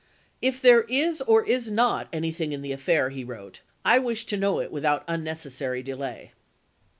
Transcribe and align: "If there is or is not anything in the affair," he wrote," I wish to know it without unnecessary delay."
"If 0.41 0.63
there 0.63 0.81
is 0.89 1.21
or 1.27 1.45
is 1.45 1.69
not 1.69 2.07
anything 2.11 2.53
in 2.53 2.63
the 2.63 2.71
affair," 2.71 3.11
he 3.11 3.23
wrote," 3.23 3.59
I 3.85 3.99
wish 3.99 4.25
to 4.25 4.35
know 4.35 4.59
it 4.59 4.71
without 4.71 5.03
unnecessary 5.07 5.83
delay." 5.83 6.31